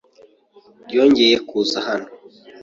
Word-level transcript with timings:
Yongeye 0.95 1.35
kuza 1.47 1.77
hano. 1.87 2.09